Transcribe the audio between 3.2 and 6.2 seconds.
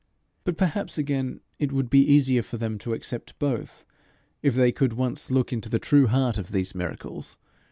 both if they could once look into the true